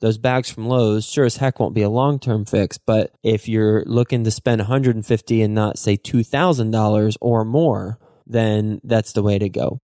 [0.00, 2.78] those bags from Lowe's sure as heck won't be a long term fix.
[2.78, 9.12] But if you're looking to spend 150 and not say $2,000 or more, then that's
[9.12, 9.80] the way to go.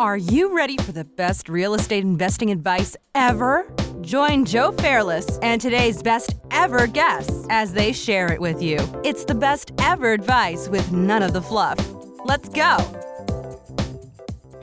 [0.00, 3.70] Are you ready for the best real estate investing advice ever?
[4.00, 8.78] Join Joe Fairless and today's best ever guests as they share it with you.
[9.04, 11.78] It's the best ever advice with none of the fluff.
[12.24, 12.78] Let's go.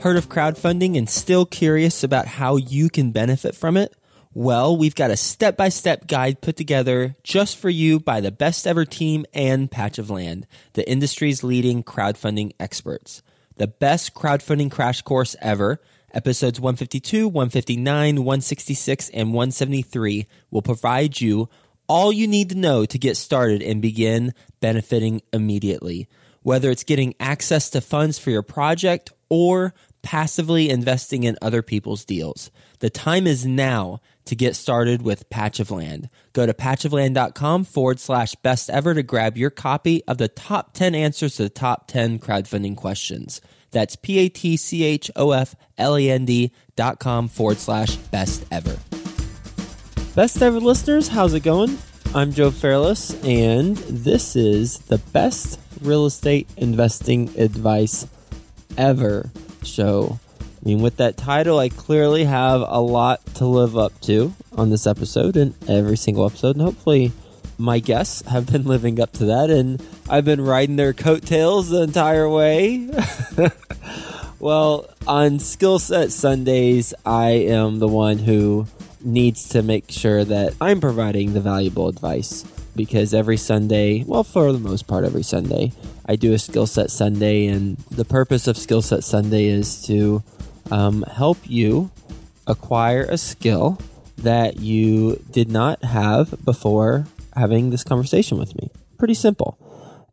[0.00, 3.94] Heard of crowdfunding and still curious about how you can benefit from it?
[4.34, 8.30] Well, we've got a step by step guide put together just for you by the
[8.30, 13.22] best ever team and Patch of Land, the industry's leading crowdfunding experts.
[13.56, 15.80] The best crowdfunding crash course ever,
[16.12, 21.48] episodes 152, 159, 166, and 173 will provide you
[21.88, 26.06] all you need to know to get started and begin benefiting immediately.
[26.42, 32.04] Whether it's getting access to funds for your project or passively investing in other people's
[32.04, 32.50] deals.
[32.78, 36.08] The time is now to get started with Patch of Land.
[36.32, 40.94] Go to patchofland.com forward slash best ever to grab your copy of the top 10
[40.94, 43.40] answers to the top 10 crowdfunding questions.
[43.70, 47.58] That's P A T C H O F L E N D dot com forward
[47.58, 48.78] slash best ever.
[50.14, 51.78] Best ever listeners, how's it going?
[52.14, 58.06] I'm Joe Fairless, and this is the best real estate investing advice
[58.76, 59.30] ever
[59.62, 60.18] show.
[60.60, 64.70] I mean, with that title, I clearly have a lot to live up to on
[64.70, 66.56] this episode and every single episode.
[66.56, 67.12] And hopefully,
[67.58, 69.50] my guests have been living up to that.
[69.50, 72.90] And I've been riding their coattails the entire way.
[74.40, 78.66] well, on Skill Set Sundays, I am the one who
[79.00, 84.52] needs to make sure that I'm providing the valuable advice because every Sunday, well, for
[84.52, 85.72] the most part, every Sunday,
[86.06, 87.46] I do a Skill Set Sunday.
[87.46, 90.22] And the purpose of Skill Set Sunday is to
[90.70, 91.90] um, help you
[92.46, 93.78] acquire a skill
[94.18, 98.70] that you did not have before having this conversation with me.
[98.98, 99.58] Pretty simple.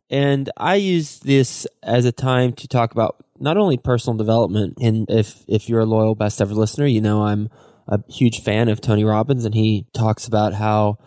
[0.08, 5.10] And I use this as a time to talk about not only personal development, and
[5.10, 7.50] if if you're a loyal best ever listener, you know I'm
[7.88, 10.98] a huge fan of Tony Robbins, and he talks about how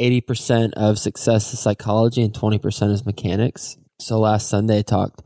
[0.00, 3.76] 80% of success is psychology and 20% is mechanics.
[3.98, 5.22] So last Sunday I talked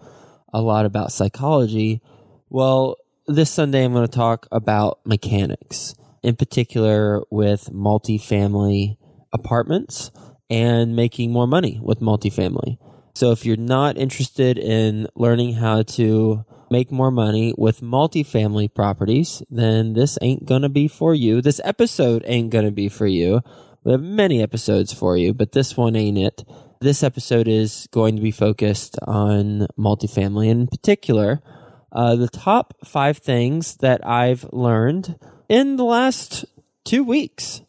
[0.52, 2.00] a lot about psychology.
[2.48, 2.96] Well,
[3.34, 8.96] this Sunday, I'm going to talk about mechanics, in particular with multifamily
[9.32, 10.10] apartments
[10.50, 12.78] and making more money with multifamily.
[13.14, 19.42] So, if you're not interested in learning how to make more money with multifamily properties,
[19.50, 21.42] then this ain't going to be for you.
[21.42, 23.40] This episode ain't going to be for you.
[23.84, 26.44] We have many episodes for you, but this one ain't it.
[26.80, 31.42] This episode is going to be focused on multifamily, in particular,
[31.92, 36.44] uh, the top five things that I've learned in the last
[36.84, 37.60] two weeks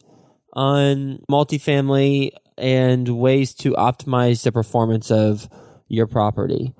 [0.54, 5.48] on multifamily and ways to optimize the performance of
[5.88, 6.72] your property.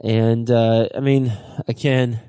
[0.00, 1.32] And uh, I mean,
[1.68, 2.20] again,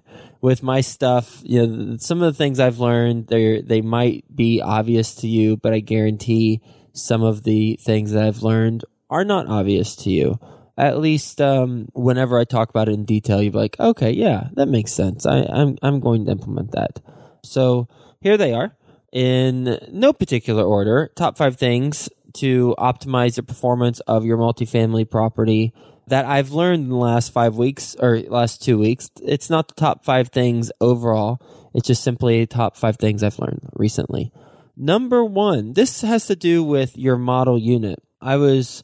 [0.41, 4.61] with my stuff, you know, some of the things I've learned, they they might be
[4.61, 6.61] obvious to you, but I guarantee
[6.93, 10.39] some of the things that I've learned are not obvious to you
[10.79, 14.47] at least um, whenever I talk about it in detail, you'll be like, okay, yeah,
[14.53, 15.25] that makes sense.
[15.25, 17.01] I, I'm I'm going to implement that.
[17.43, 17.87] So
[18.21, 18.75] here they are
[19.11, 21.11] in no particular order.
[21.15, 25.73] Top five things to optimize the performance of your multifamily property
[26.07, 29.11] that I've learned in the last five weeks or last two weeks.
[29.21, 31.41] It's not the top five things overall.
[31.73, 34.31] It's just simply top five things I've learned recently.
[34.77, 37.99] Number one, this has to do with your model unit.
[38.21, 38.81] I was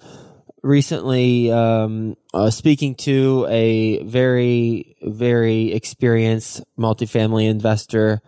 [0.65, 8.21] recently um, uh, speaking to a very, very experienced multifamily investor,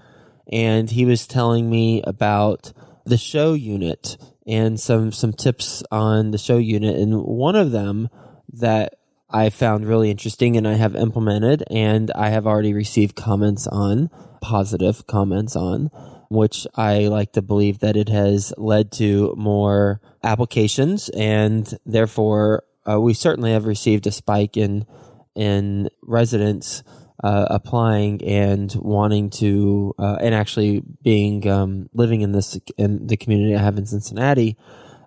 [0.52, 2.72] and he was telling me about
[3.06, 6.96] the show unit and some some tips on the show unit.
[6.96, 8.08] And one of them
[8.54, 8.94] that
[9.30, 14.10] I found really interesting and I have implemented and I have already received comments on,
[14.42, 15.90] positive comments on,
[16.30, 23.00] which I like to believe that it has led to more applications, and therefore uh,
[23.00, 24.86] we certainly have received a spike in
[25.36, 26.84] in residents
[27.24, 33.18] uh, applying and wanting to uh, and actually being um, living in this in the
[33.18, 34.58] community I have in Cincinnati.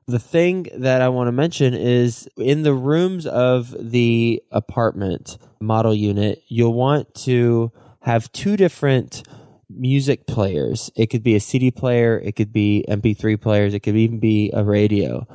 [0.07, 5.95] The thing that I want to mention is in the rooms of the apartment model
[5.95, 7.71] unit, you'll want to
[8.01, 9.23] have two different
[9.71, 10.91] music players.
[10.97, 14.51] It could be a CD player, it could be MP3 players, it could even be
[14.53, 15.27] a radio.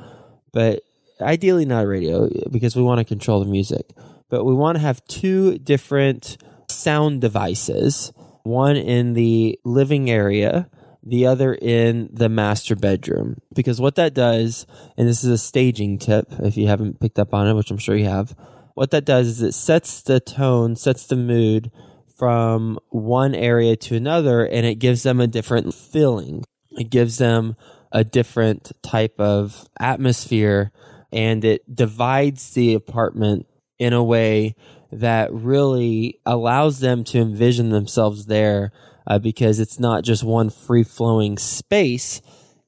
[0.52, 0.82] But
[1.20, 3.90] ideally not a radio because we want to control the music.
[4.28, 6.36] But we want to have two different
[6.68, 8.12] sound devices,
[8.42, 10.68] one in the living area
[11.06, 13.40] the other in the master bedroom.
[13.54, 14.66] Because what that does,
[14.96, 17.78] and this is a staging tip if you haven't picked up on it, which I'm
[17.78, 18.34] sure you have,
[18.74, 21.70] what that does is it sets the tone, sets the mood
[22.16, 26.44] from one area to another, and it gives them a different feeling.
[26.72, 27.56] It gives them
[27.92, 30.72] a different type of atmosphere
[31.12, 33.46] and it divides the apartment
[33.78, 34.54] in a way
[34.92, 38.72] that really allows them to envision themselves there
[39.06, 42.20] uh, because it's not just one free flowing space,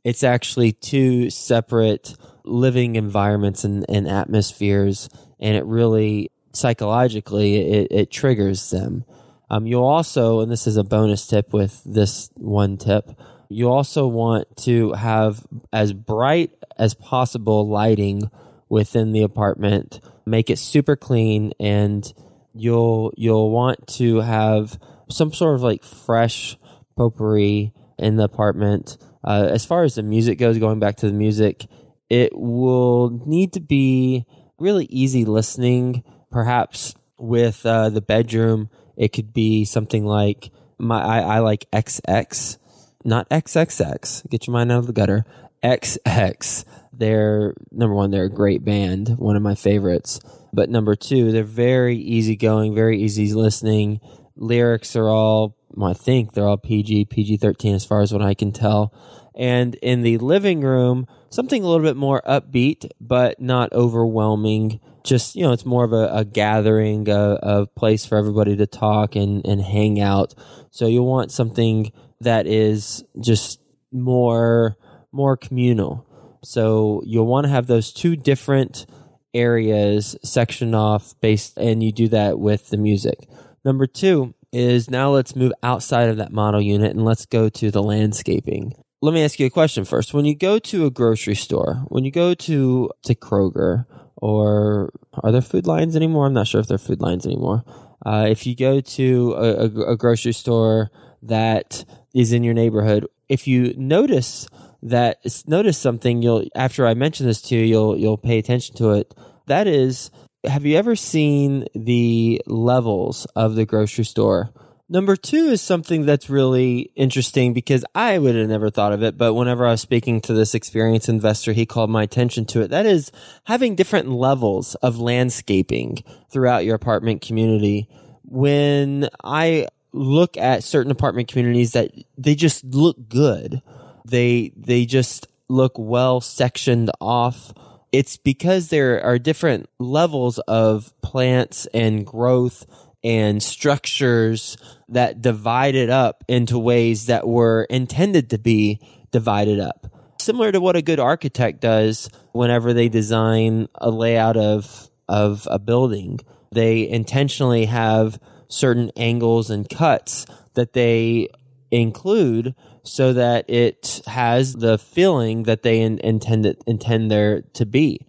[0.05, 2.15] it's actually two separate
[2.45, 5.09] living environments and, and atmospheres.
[5.41, 9.05] And it really psychologically it, it triggers them.
[9.51, 13.11] Um, you'll also, and this is a bonus tip with this one tip,
[13.49, 18.31] you also want to have as bright as possible lighting
[18.69, 20.01] within the apartment.
[20.27, 22.11] Make it super clean and
[22.55, 24.79] you'll you'll want to have
[25.09, 26.59] some sort of like fresh
[26.97, 28.99] potpourri in the apartment.
[29.25, 31.67] Uh, as far as the music goes, going back to the music,
[32.11, 34.27] it will need to be
[34.59, 36.05] really easy listening.
[36.31, 38.69] Perhaps with uh, the bedroom,
[38.99, 42.59] it could be something like my I, I like XX,
[43.05, 44.29] not XXX.
[44.29, 45.25] Get your mind out of the gutter.
[45.63, 46.65] XX.
[46.93, 50.21] They're number one, they're a great band, one of my favorites.
[50.53, 54.01] But number two, they're very easygoing, very easy listening.
[54.37, 58.23] Lyrics are all, well, I think they're all PG, PG 13 as far as what
[58.23, 58.93] I can tell.
[59.37, 64.81] And in the living room, something a little bit more upbeat, but not overwhelming.
[65.05, 68.67] Just, you know, it's more of a, a gathering, a, a place for everybody to
[68.67, 70.35] talk and, and hang out.
[70.71, 73.61] So you'll want something that is just
[73.93, 74.77] more,
[75.13, 76.07] more communal.
[76.45, 78.87] So you'll want to have those two different
[79.35, 83.29] areas sectioned off based, and you do that with the music.
[83.65, 87.71] Number two is now let's move outside of that model unit and let's go to
[87.71, 88.73] the landscaping.
[89.01, 90.13] Let me ask you a question first.
[90.13, 93.87] When you go to a grocery store, when you go to to Kroger
[94.17, 94.93] or
[95.23, 96.27] are there food lines anymore?
[96.27, 97.65] I'm not sure if there are food lines anymore.
[98.05, 100.91] Uh, if you go to a, a, a grocery store
[101.23, 104.49] that is in your neighborhood, if you notice
[104.83, 108.95] that notice something you'll after I mention this to you, you'll you'll pay attention to
[108.95, 109.15] it.
[109.47, 110.11] That is,
[110.45, 114.51] have you ever seen the levels of the grocery store?
[114.91, 119.19] Number two is something that's really interesting because I would have never thought of it,
[119.19, 122.69] but whenever I was speaking to this experienced investor, he called my attention to it.
[122.69, 123.13] That is
[123.45, 127.87] having different levels of landscaping throughout your apartment community.
[128.25, 133.61] When I look at certain apartment communities that they just look good,
[134.07, 137.53] they they just look well sectioned off.
[137.93, 142.67] It's because there are different levels of plants and growth
[143.09, 148.79] and structures that divided up into ways that were intended to be
[149.11, 149.87] divided up.
[150.21, 155.59] Similar to what a good architect does whenever they design a layout of of a
[155.59, 156.21] building.
[156.53, 161.29] They intentionally have certain angles and cuts that they
[161.71, 168.07] include so that it has the feeling that they in, intend intend there to be.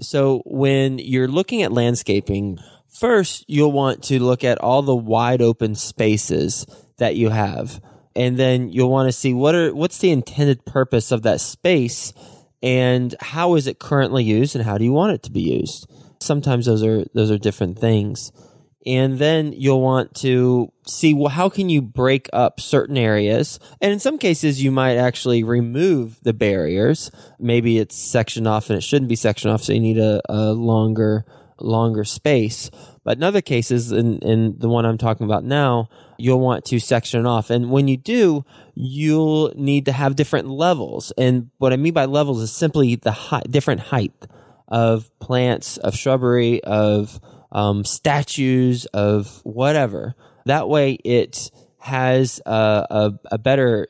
[0.00, 2.58] So when you're looking at landscaping,
[2.90, 6.66] first you'll want to look at all the wide open spaces
[6.98, 7.80] that you have.
[8.16, 12.12] And then you'll want to see what are what's the intended purpose of that space
[12.62, 15.90] and how is it currently used and how do you want it to be used.
[16.20, 18.32] Sometimes those are those are different things
[18.86, 23.92] and then you'll want to see well how can you break up certain areas and
[23.92, 28.82] in some cases you might actually remove the barriers maybe it's sectioned off and it
[28.82, 31.24] shouldn't be sectioned off so you need a, a longer
[31.62, 32.70] longer space.
[33.04, 35.88] But in other cases in, in the one i'm talking about now
[36.18, 37.50] you'll want to section off.
[37.50, 41.12] And when you do you'll need to have different levels.
[41.16, 44.12] And what i mean by levels is simply the high, different height
[44.68, 47.20] of plants of shrubbery of
[47.52, 50.14] um, statues of whatever.
[50.46, 53.88] That way, it has a, a, a better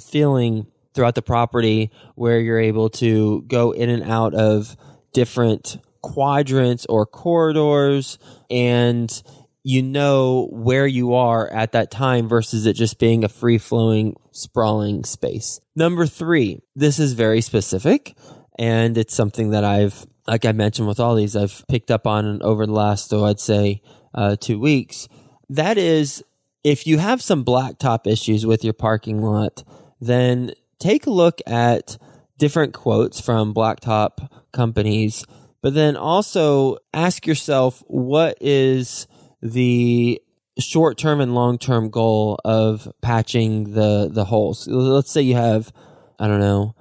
[0.00, 4.76] feeling throughout the property where you're able to go in and out of
[5.12, 8.18] different quadrants or corridors
[8.50, 9.22] and
[9.64, 14.16] you know where you are at that time versus it just being a free flowing,
[14.32, 15.60] sprawling space.
[15.76, 18.16] Number three, this is very specific
[18.58, 22.42] and it's something that I've like I mentioned with all these, I've picked up on
[22.42, 23.82] over the last, so I'd say,
[24.14, 25.08] uh, two weeks.
[25.48, 26.22] That is,
[26.62, 29.64] if you have some blacktop issues with your parking lot,
[30.00, 31.98] then take a look at
[32.38, 35.24] different quotes from blacktop companies,
[35.62, 39.06] but then also ask yourself what is
[39.40, 40.20] the
[40.58, 44.68] short term and long term goal of patching the the holes.
[44.68, 45.72] Let's say you have
[46.18, 46.74] I don't know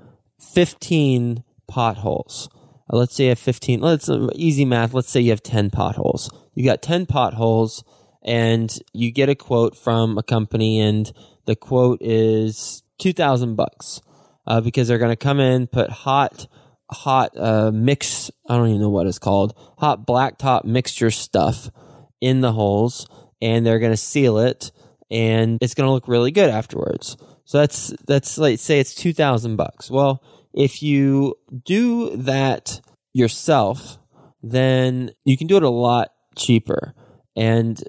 [0.54, 2.50] 15 potholes.
[2.92, 3.80] Uh, let's say you have 15.
[3.80, 4.94] Let's uh, easy math.
[4.94, 6.30] Let's say you have 10 potholes.
[6.54, 7.84] You got 10 potholes
[8.24, 11.12] and you get a quote from a company and
[11.46, 14.02] the quote is 2000 bucks.
[14.48, 16.48] Uh, because they're going to come in, put hot
[16.92, 18.32] hot uh, mix.
[18.48, 19.54] I don't even know what it's called.
[19.78, 21.70] Hot blacktop mixture stuff
[22.20, 23.08] in the holes,
[23.42, 24.72] and they're going to seal it,
[25.10, 27.18] and it's going to look really good afterwards.
[27.46, 29.90] So that's that's like say it's two thousand bucks.
[29.90, 32.82] Well, if you do that
[33.14, 33.98] yourself,
[34.44, 36.94] then you can do it a lot cheaper,
[37.36, 37.82] and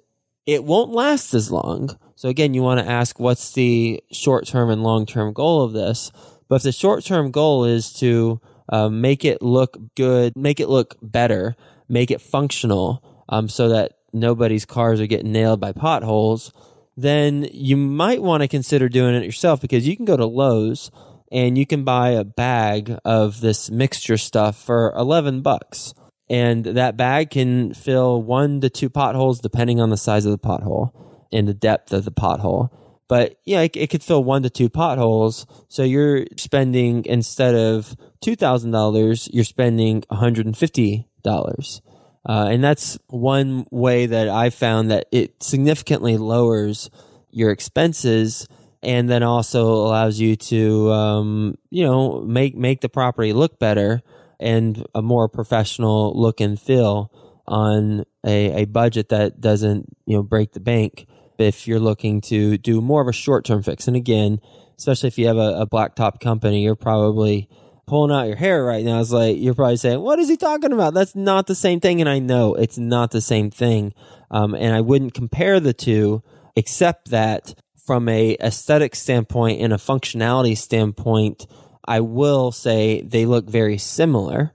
[0.46, 1.96] it won't last as long.
[2.16, 5.72] So again, you want to ask what's the short term and long term goal of
[5.72, 6.10] this.
[6.48, 10.68] But if the short term goal is to uh, make it look good, make it
[10.68, 11.56] look better,
[11.88, 16.52] make it functional, um, so that nobody's cars are getting nailed by potholes,
[16.96, 20.90] then you might want to consider doing it yourself because you can go to Lowe's
[21.30, 25.94] and you can buy a bag of this mixture stuff for 11 bucks.
[26.28, 30.38] And that bag can fill one to two potholes depending on the size of the
[30.38, 30.90] pothole
[31.32, 32.70] and the depth of the pothole.
[33.12, 35.44] But yeah, it, it could fill one to two potholes.
[35.68, 41.82] So you're spending instead of two thousand dollars, you're spending one hundred and fifty dollars.
[42.26, 46.88] Uh, and that's one way that I found that it significantly lowers
[47.30, 48.48] your expenses
[48.82, 54.00] and then also allows you to, um, you know, make, make the property look better
[54.40, 57.12] and a more professional look and feel
[57.46, 61.06] on a, a budget that doesn't, you know, break the bank
[61.38, 63.86] if you're looking to do more of a short term fix.
[63.86, 64.40] And again,
[64.78, 67.48] especially if you have a, a blacktop company, you're probably
[67.86, 69.00] pulling out your hair right now.
[69.00, 72.00] It's like you're probably saying, "What is he talking about?" That's not the same thing,
[72.00, 73.92] and I know it's not the same thing.
[74.30, 76.22] Um, and I wouldn't compare the two,
[76.56, 81.46] except that from a aesthetic standpoint and a functionality standpoint,
[81.84, 84.54] I will say they look very similar.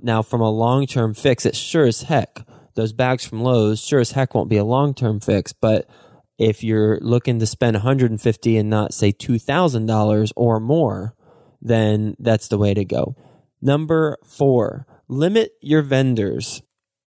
[0.00, 2.46] Now, from a long term fix, it sure as heck
[2.78, 5.90] those bags from Lowe's sure as heck won't be a long term fix, but
[6.38, 11.14] if you're looking to spend 150 and not say $2,000 or more,
[11.60, 13.16] then that's the way to go.
[13.60, 16.62] Number four, limit your vendors.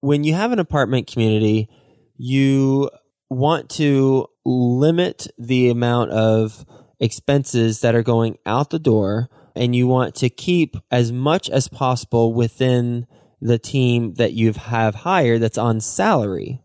[0.00, 1.68] When you have an apartment community,
[2.16, 2.90] you
[3.28, 6.64] want to limit the amount of
[7.00, 11.66] expenses that are going out the door and you want to keep as much as
[11.66, 13.06] possible within
[13.40, 16.60] the team that you have hired that's on salary.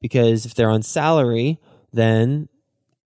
[0.00, 1.58] Because if they're on salary,
[1.92, 2.48] then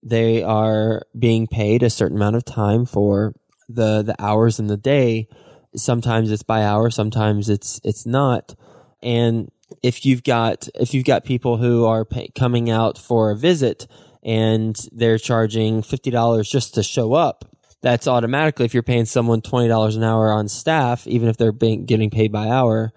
[0.03, 3.35] they are being paid a certain amount of time for
[3.69, 5.29] the the hours in the day.
[5.77, 8.55] Sometimes it's by hour, sometimes it's it's not.
[9.03, 9.51] And
[9.83, 13.87] if you've got if you've got people who are pay, coming out for a visit
[14.23, 17.45] and they're charging fifty dollars just to show up,
[17.81, 21.53] that's automatically if you're paying someone twenty dollars an hour on staff, even if they're
[21.53, 22.93] being, getting paid by hour,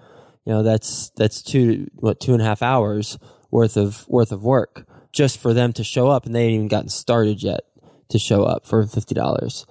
[0.46, 3.18] you know that's that's two what two and a half hours
[3.52, 6.68] worth of worth of work just for them to show up, and they ain't even
[6.68, 7.62] gotten started yet
[8.10, 9.66] to show up for fifty dollars.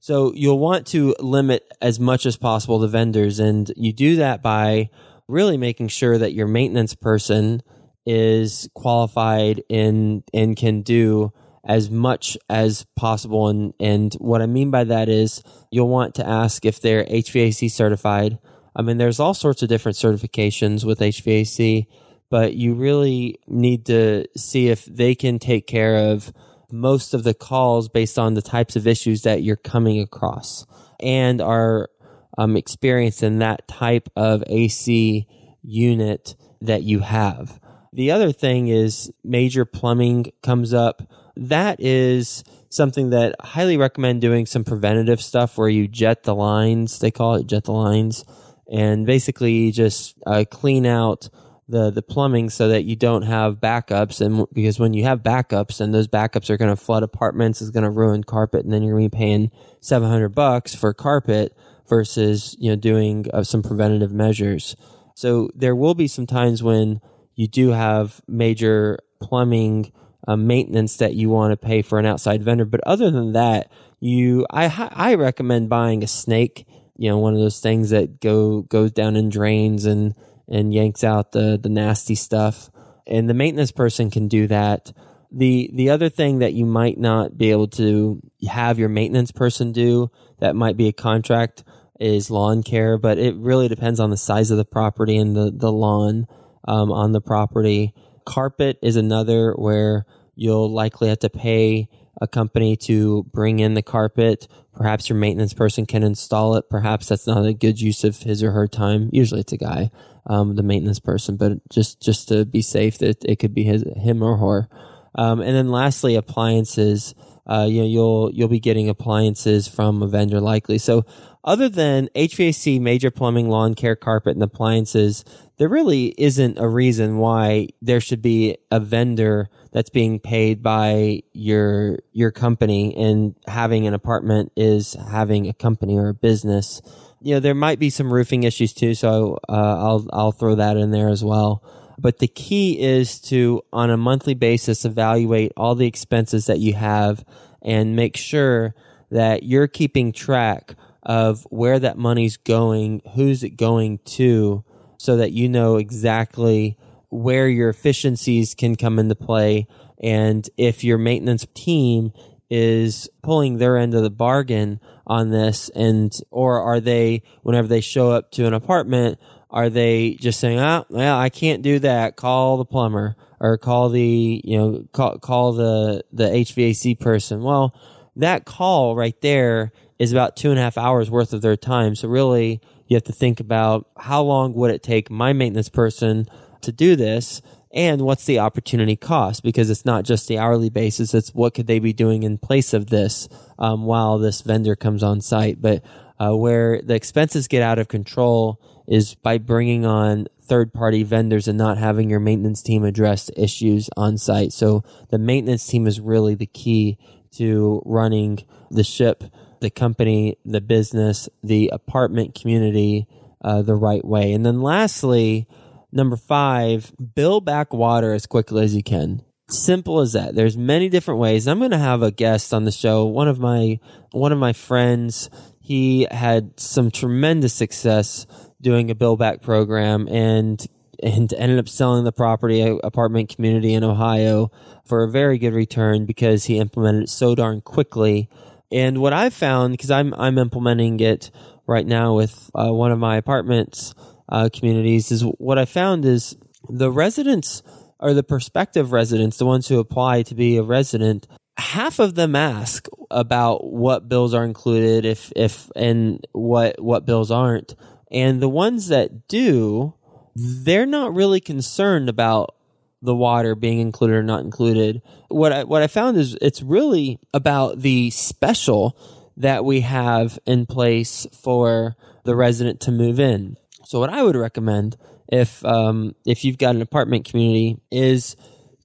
[0.00, 4.42] So you'll want to limit as much as possible the vendors, and you do that
[4.42, 4.90] by
[5.28, 7.62] really making sure that your maintenance person
[8.04, 11.32] is qualified and and can do
[11.64, 13.48] as much as possible.
[13.48, 17.70] And and what I mean by that is you'll want to ask if they're HVAC
[17.70, 18.38] certified.
[18.74, 21.86] I mean, there's all sorts of different certifications with HVAC
[22.30, 26.32] but you really need to see if they can take care of
[26.70, 30.66] most of the calls based on the types of issues that you're coming across
[31.00, 31.88] and are
[32.36, 35.26] um, experienced in that type of AC
[35.62, 37.58] unit that you have.
[37.92, 41.02] The other thing is major plumbing comes up.
[41.36, 46.34] That is something that I highly recommend doing some preventative stuff where you jet the
[46.34, 46.98] lines.
[46.98, 48.24] They call it jet the lines
[48.70, 51.30] and basically just uh, clean out
[51.68, 54.20] the the plumbing so that you don't have backups.
[54.20, 57.70] And because when you have backups and those backups are going to flood apartments is
[57.70, 61.56] going to ruin carpet and then you're going to be paying 700 bucks for carpet
[61.88, 64.76] versus you know doing uh, some preventative measures.
[65.14, 67.00] So there will be some times when
[67.34, 69.92] you do have major plumbing
[70.26, 72.64] uh, maintenance that you want to pay for an outside vendor.
[72.64, 73.70] But other than that
[74.00, 78.62] you i i recommend buying a snake you know one of those things that go
[78.62, 80.14] goes down in drains and
[80.48, 82.70] and yanks out the the nasty stuff.
[83.06, 84.92] And the maintenance person can do that.
[85.30, 89.72] The the other thing that you might not be able to have your maintenance person
[89.72, 91.64] do that might be a contract
[92.00, 95.52] is lawn care, but it really depends on the size of the property and the
[95.54, 96.26] the lawn
[96.66, 97.94] um, on the property.
[98.24, 100.06] Carpet is another where
[100.40, 101.88] You'll likely have to pay
[102.20, 104.46] a company to bring in the carpet.
[104.72, 106.70] Perhaps your maintenance person can install it.
[106.70, 109.10] Perhaps that's not a good use of his or her time.
[109.12, 109.90] Usually it's a guy,
[110.28, 113.84] um, the maintenance person, but just, just to be safe that it could be his,
[113.96, 114.68] him or her.
[115.14, 117.14] Um, and then lastly, appliances.
[117.46, 120.76] Uh, you know, you'll, you'll be getting appliances from a vendor likely.
[120.76, 121.06] So
[121.44, 125.24] other than HVAC, major plumbing, lawn care, carpet, and appliances,
[125.56, 131.22] there really isn't a reason why there should be a vendor that's being paid by
[131.32, 136.82] your your company and having an apartment is having a company or a business.
[137.20, 140.76] You know, there might be some roofing issues too, so uh, I'll I'll throw that
[140.76, 141.62] in there as well.
[141.98, 146.74] But the key is to on a monthly basis evaluate all the expenses that you
[146.74, 147.24] have
[147.60, 148.74] and make sure
[149.10, 154.64] that you're keeping track of where that money's going, who's it going to,
[154.98, 156.76] so that you know exactly
[157.08, 159.66] where your efficiencies can come into play.
[160.00, 162.12] And if your maintenance team
[162.50, 167.80] is pulling their end of the bargain on this and or are they whenever they
[167.80, 169.18] show up to an apartment
[169.50, 173.88] are they just saying ah well i can't do that call the plumber or call
[173.88, 177.74] the you know call, call the the hvac person well
[178.16, 181.94] that call right there is about two and a half hours worth of their time.
[181.94, 186.26] So really, you have to think about how long would it take my maintenance person
[186.62, 189.42] to do this and what's the opportunity cost?
[189.42, 192.72] Because it's not just the hourly basis it's what could they be doing in place
[192.72, 195.60] of this um, while this vendor comes on site.
[195.60, 195.84] But
[196.18, 201.46] uh, where the expenses get out of control is by bringing on third party vendors
[201.46, 204.52] and not having your maintenance team address issues on site.
[204.52, 206.98] So the maintenance team is really the key
[207.32, 209.24] to running the ship
[209.60, 213.06] the company, the business, the apartment community
[213.42, 214.32] uh, the right way.
[214.32, 215.46] And then lastly,
[215.92, 219.22] number five, bill back water as quickly as you can.
[219.50, 220.34] Simple as that.
[220.34, 221.48] There's many different ways.
[221.48, 223.06] I'm going to have a guest on the show.
[223.06, 223.80] One of my
[224.12, 228.26] one of my friends, he had some tremendous success
[228.60, 230.66] doing a bill back program and
[231.02, 234.50] and ended up selling the property apartment community in Ohio
[234.84, 238.28] for a very good return because he implemented it so darn quickly
[238.70, 241.30] and what I've found, because I'm I'm implementing it
[241.66, 243.94] right now with uh, one of my apartments
[244.28, 246.36] uh, communities, is what I found is
[246.68, 247.62] the residents
[247.98, 252.36] or the prospective residents, the ones who apply to be a resident, half of them
[252.36, 257.74] ask about what bills are included, if if and what what bills aren't,
[258.10, 259.94] and the ones that do,
[260.34, 262.54] they're not really concerned about
[263.02, 265.02] the water being included or not included.
[265.28, 268.96] What I, what I found is it's really about the special
[269.36, 273.56] that we have in place for the resident to move in.
[273.88, 274.98] So what I would recommend
[275.32, 278.36] if um, if you've got an apartment community is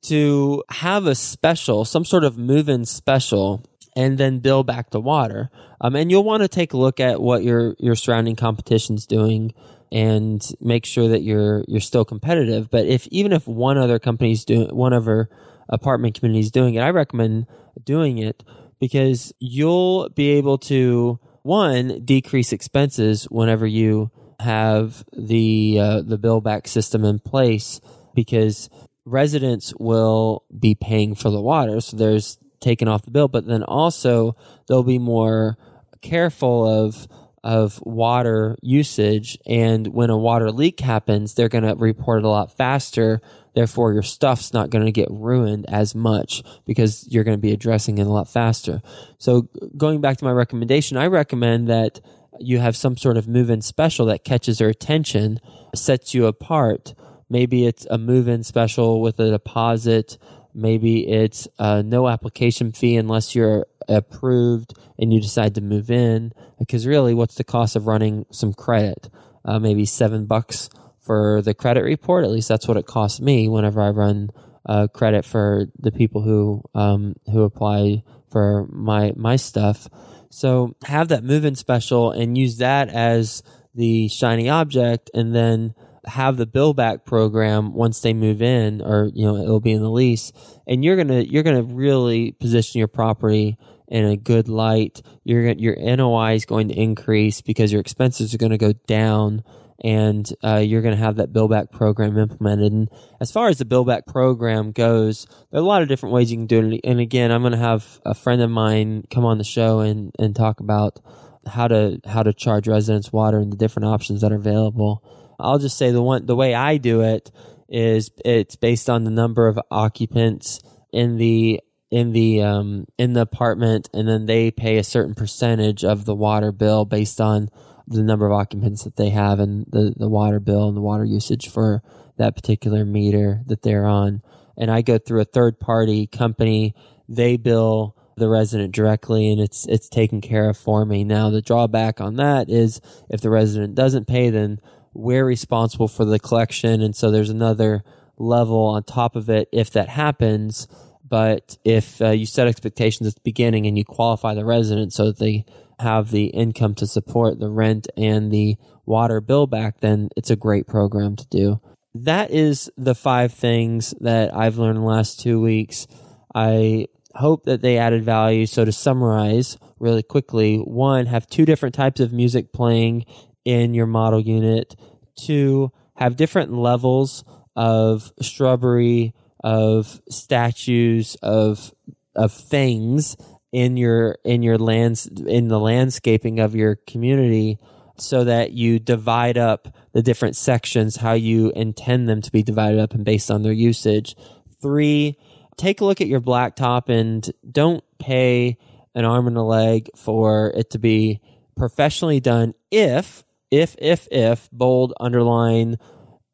[0.03, 3.65] to have a special, some sort of move-in special,
[3.97, 5.49] and then bill back the water.
[5.81, 9.53] Um, and you'll want to take a look at what your your surrounding competition's doing
[9.91, 12.71] and make sure that you're you're still competitive.
[12.71, 15.27] But if even if one other company's doing one other
[15.67, 17.47] apartment community is doing it, I recommend
[17.83, 18.41] doing it
[18.79, 26.41] because you'll be able to one decrease expenses whenever you have the uh, the bill
[26.41, 27.79] back system in place
[28.13, 28.69] because
[29.05, 33.63] residents will be paying for the water so there's taken off the bill but then
[33.63, 34.35] also
[34.67, 35.57] they'll be more
[36.01, 37.07] careful of
[37.43, 39.37] of water usage.
[39.45, 43.21] And when a water leak happens, they're going to report it a lot faster.
[43.53, 47.51] Therefore, your stuff's not going to get ruined as much because you're going to be
[47.51, 48.81] addressing it a lot faster.
[49.17, 51.99] So, going back to my recommendation, I recommend that
[52.39, 55.39] you have some sort of move in special that catches their attention,
[55.75, 56.93] sets you apart.
[57.29, 60.17] Maybe it's a move in special with a deposit.
[60.53, 66.33] Maybe it's a no application fee unless you're approved and you decide to move in
[66.59, 69.09] because really what's the cost of running some credit
[69.45, 70.69] uh, maybe seven bucks
[70.99, 74.29] for the credit report at least that's what it costs me whenever i run
[74.65, 79.89] uh, credit for the people who um, who apply for my my stuff
[80.33, 83.43] so have that move in special and use that as
[83.75, 85.73] the shiny object and then
[86.05, 89.81] have the bill back program once they move in or you know it'll be in
[89.81, 90.33] the lease
[90.67, 93.57] and you're gonna you're gonna really position your property
[93.93, 95.01] in a good light.
[95.23, 99.43] Your your NOI is going to increase because your expenses are going to go down,
[99.83, 102.71] and uh, you're going to have that bill back program implemented.
[102.71, 106.13] And as far as the bill back program goes, there are a lot of different
[106.13, 106.81] ways you can do it.
[106.83, 110.11] And again, I'm going to have a friend of mine come on the show and
[110.19, 110.99] and talk about
[111.47, 115.03] how to how to charge residents water and the different options that are available.
[115.39, 117.31] I'll just say the one the way I do it
[117.69, 121.59] is it's based on the number of occupants in the
[121.91, 126.15] in the um, in the apartment, and then they pay a certain percentage of the
[126.15, 127.49] water bill based on
[127.87, 131.05] the number of occupants that they have and the the water bill and the water
[131.05, 131.81] usage for
[132.17, 134.21] that particular meter that they're on.
[134.57, 136.75] And I go through a third party company.
[137.09, 141.03] They bill the resident directly and it's it's taken care of for me.
[141.03, 144.59] Now the drawback on that is if the resident doesn't pay then
[144.93, 147.83] we're responsible for the collection and so there's another
[148.17, 150.67] level on top of it if that happens
[151.03, 155.05] but if uh, you set expectations at the beginning and you qualify the resident so
[155.05, 155.45] that they
[155.79, 160.35] have the income to support the rent and the water bill back, then it's a
[160.35, 161.61] great program to do.
[161.95, 165.87] That is the five things that I've learned in the last two weeks.
[166.33, 168.45] I hope that they added value.
[168.45, 173.05] So to summarize really quickly, one, have two different types of music playing
[173.45, 174.75] in your model unit.
[175.15, 177.23] Two, have different levels
[177.55, 181.73] of shrubbery of statues of
[182.15, 183.17] of things
[183.53, 187.59] in your in your lands in the landscaping of your community
[187.97, 192.79] so that you divide up the different sections how you intend them to be divided
[192.79, 194.15] up and based on their usage.
[194.61, 195.17] 3
[195.55, 198.57] take a look at your blacktop and don't pay
[198.95, 201.21] an arm and a leg for it to be
[201.55, 205.77] professionally done if if if if bold underline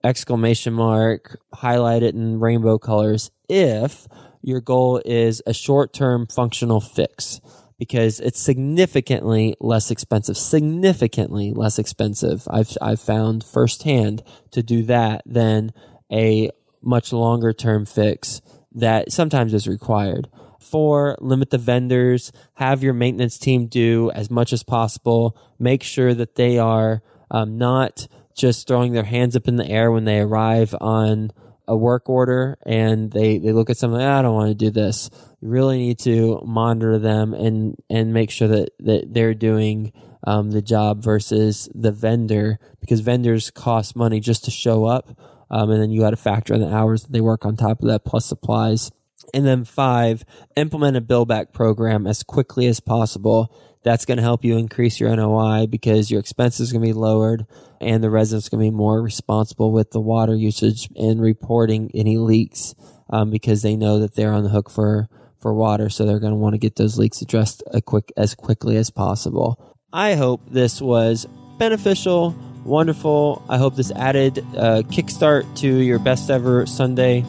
[0.06, 4.08] exclamation mark, highlight it in rainbow colors if
[4.42, 7.40] your goal is a short term functional fix
[7.78, 12.46] because it's significantly less expensive, significantly less expensive.
[12.50, 14.22] I've, I've found firsthand
[14.52, 15.72] to do that than
[16.12, 18.42] a much longer term fix
[18.74, 20.30] that sometimes is required.
[20.60, 25.38] Four, limit the vendors, have your maintenance team do as much as possible.
[25.58, 29.92] Make sure that they are um, not just throwing their hands up in the air
[29.92, 31.32] when they arrive on
[31.70, 35.10] a work order and they, they look at something, I don't want to do this.
[35.40, 39.94] You really need to monitor them and, and make sure that, that they're doing
[40.26, 45.16] um, the job versus the vendor because vendors cost money just to show up.
[45.52, 47.82] Um, and then you got to factor in the hours that they work on top
[47.82, 48.92] of that plus supplies.
[49.32, 54.24] And then five, implement a bill back program as quickly as possible that's going to
[54.24, 57.46] help you increase your NOI because your expenses are going to be lowered
[57.80, 61.90] and the residents are going to be more responsible with the water usage and reporting
[61.94, 62.76] any leaks
[63.10, 65.90] um, because they know that they're on the hook for, for water.
[65.90, 69.78] So they're going to want to get those leaks addressed quick, as quickly as possible.
[69.94, 71.26] I hope this was
[71.58, 73.44] beneficial, wonderful.
[73.50, 77.24] I hope this added a kickstart to your best ever Sunday.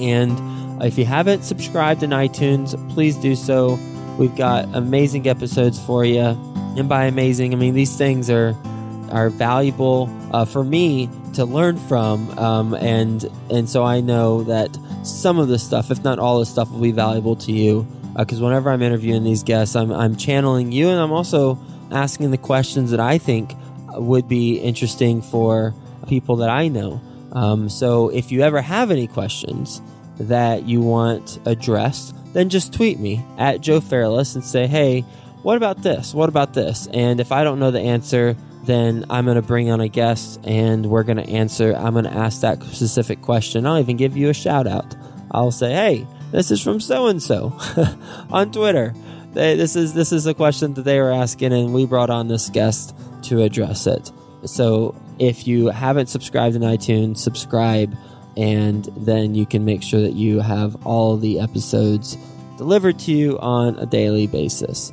[0.00, 3.78] And if you haven't subscribed in iTunes, please do so.
[4.18, 6.20] We've got amazing episodes for you.
[6.76, 8.54] And by amazing, I mean these things are
[9.10, 14.76] are valuable uh, for me to learn from, um, and and so I know that
[15.04, 17.86] some of the stuff, if not all the stuff, will be valuable to you.
[18.16, 21.58] Because uh, whenever I'm interviewing these guests, I'm I'm channeling you, and I'm also
[21.90, 23.54] asking the questions that I think
[23.92, 25.74] would be interesting for
[26.08, 27.00] people that I know.
[27.32, 29.82] Um, so if you ever have any questions
[30.18, 35.00] that you want addressed, then just tweet me at Joe Fairless and say, hey,
[35.40, 36.12] what about this?
[36.12, 36.86] What about this?
[36.88, 40.40] And if I don't know the answer, then I'm going to bring on a guest
[40.44, 41.74] and we're going to answer.
[41.74, 43.66] I'm going to ask that specific question.
[43.66, 44.94] I'll even give you a shout out.
[45.30, 47.56] I'll say, hey, this is from so and so
[48.30, 48.92] on Twitter.
[49.32, 52.28] They, this is this is a question that they were asking, and we brought on
[52.28, 54.12] this guest to address it.
[54.44, 57.96] So if you haven't subscribed in iTunes, subscribe
[58.36, 62.16] and then you can make sure that you have all the episodes
[62.56, 64.92] delivered to you on a daily basis.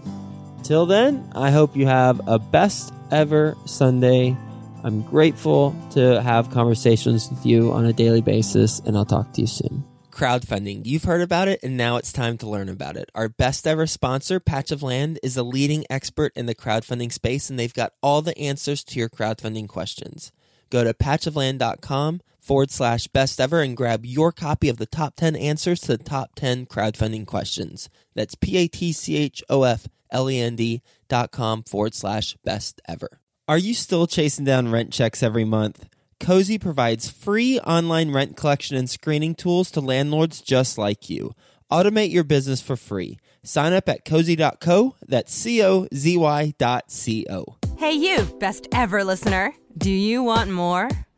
[0.64, 4.38] Till then, I hope you have a best ever Sunday.
[4.84, 9.42] I'm grateful to have conversations with you on a daily basis, and I'll talk to
[9.42, 9.84] you soon.
[10.12, 10.86] Crowdfunding.
[10.86, 13.10] You've heard about it, and now it's time to learn about it.
[13.16, 17.50] Our best ever sponsor, Patch of Land, is a leading expert in the crowdfunding space,
[17.50, 20.32] and they've got all the answers to your crowdfunding questions.
[20.70, 25.36] Go to patchofland.com forward slash best ever and grab your copy of the top 10
[25.36, 27.90] answers to the top 10 crowdfunding questions.
[28.14, 31.96] That's P A T C H O F L E N D dot com forward
[31.96, 33.20] slash best ever.
[33.48, 35.88] Are you still chasing down rent checks every month?
[36.20, 41.34] Cozy provides free online rent collection and screening tools to landlords just like you.
[41.72, 43.18] Automate your business for free.
[43.44, 44.96] Sign up at cozy.co.
[45.08, 47.58] That's C O Z Y dot C O.
[47.78, 49.54] Hey, you, best ever listener.
[49.78, 50.88] Do you want more?